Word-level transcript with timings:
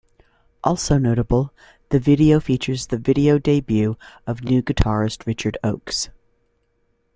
Also 0.63 0.97
notable, 0.97 1.53
the 1.89 1.99
video 1.99 2.39
features 2.39 2.87
the 2.87 2.97
video 2.97 3.37
debut 3.37 3.97
of 4.25 4.43
new 4.43 4.63
guitarist 4.63 5.27
Richard 5.27 5.59
Oakes. 5.63 6.09